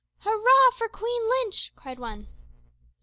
"Hurrah! 0.21 0.71
for 0.79 0.89
Queen 0.89 1.29
Lynch," 1.29 1.71
cried 1.75 1.99
one. 1.99 2.27